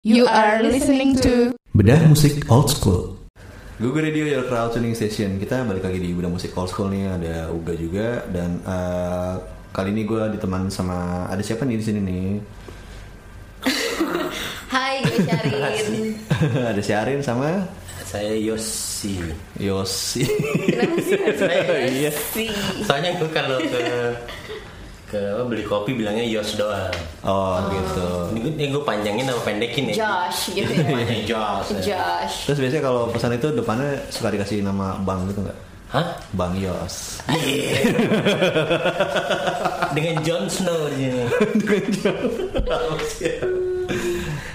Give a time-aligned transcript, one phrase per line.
[0.00, 3.20] You are listening to Bedah musik old school.
[3.76, 5.36] Google Radio Your Crowd Tuning Station.
[5.36, 7.20] Kita balik lagi di Bedah musik old school nih.
[7.20, 9.34] Ada Uga juga dan eh,
[9.76, 12.28] kali ini gue diteman sama ada siapa nih di sini nih?
[14.72, 16.16] Hai, gue Syarin.
[16.72, 17.68] ada Syarin sama
[18.00, 19.20] Saya Yosi.
[19.60, 20.24] Yosi.
[20.64, 21.20] Kenapa sih?
[22.00, 22.10] Iya.
[22.32, 22.48] sih?
[22.88, 23.84] Soalnya gue kalau ke
[25.10, 26.94] ke apa, beli kopi bilangnya Yos doang.
[27.26, 28.08] Oh gitu.
[28.30, 29.94] Ini gue, ini gue panjangin sama pendekin ya.
[30.06, 30.86] Josh gitu ya.
[31.26, 31.68] Josh.
[31.74, 31.82] ya.
[31.90, 32.36] Josh.
[32.46, 35.58] Terus biasanya kalau pesan itu depannya suka dikasih nama Bang gitu nggak?
[35.90, 36.06] Hah?
[36.38, 37.18] Bang Yos.
[37.26, 37.90] Iya.
[39.98, 41.22] Dengan Jon Snow di sini.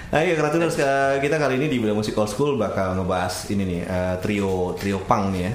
[0.06, 3.68] Nah, iya, terus eh, kita kali ini di Bedah Musik Old School bakal ngebahas ini
[3.68, 5.52] nih eh, trio trio punk nih ya.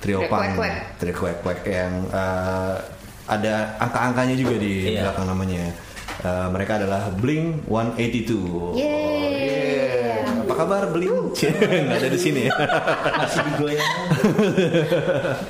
[0.00, 0.74] Trio Trio punk, kwek-kwek.
[0.96, 2.74] trio kwek kwek yang eh,
[3.30, 5.06] ada angka-angkanya juga di Iya.
[5.06, 5.70] belakang namanya.
[6.20, 8.74] Eh, mereka adalah Blink 182.
[8.74, 8.82] Yeay.
[10.20, 10.42] yeah.
[10.44, 11.38] Apa kabar Blink?
[11.86, 12.52] Nggak ada di sini ya.
[13.16, 13.94] Masih digoyang.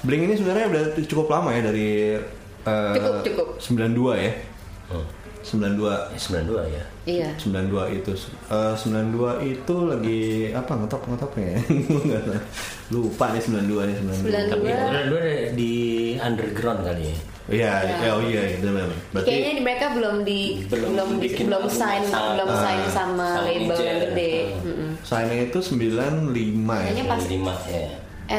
[0.00, 2.16] Blink ini sebenarnya udah cukup lama ya dari
[2.64, 3.46] eh, Cukup, cukup.
[3.60, 4.32] 92 ya.
[4.90, 5.06] Hmm.
[5.40, 6.84] 92 Ya, 92 ya.
[7.06, 7.28] Iya.
[7.34, 8.12] 92 itu
[8.46, 10.20] eh, 92 itu lagi
[10.52, 11.60] apa ngetop ngetopnya ya
[12.92, 14.74] lupa nih 92 nih 92 Tapi 92.
[14.74, 15.00] 92 ada
[15.52, 15.72] di
[16.18, 17.16] underground kali ya.
[17.50, 21.08] iya iya oh iya iya benar berarti Kayaknya di mereka belum di Belum belum belum,
[21.18, 22.58] bikin belum sign sama- belum Ah.
[22.60, 24.32] sign sama sama label yang gede.
[24.54, 24.66] Hmm.
[24.68, 24.90] Mm-mm.
[25.02, 27.86] sign itu 95 ya Kayaknya pas 5 ya.
[28.28, 28.38] eh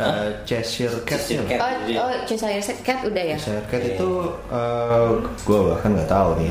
[0.00, 1.60] Eh, Cheshire Cat Cheshire ya Cat.
[1.60, 1.98] Oh, Iya.
[2.00, 3.36] oh, Cheshire Cat udah ya?
[3.36, 3.94] Cheshire Cat Iya.
[3.94, 4.10] itu
[4.48, 5.08] eh
[5.44, 6.50] gue bahkan nggak tahu nih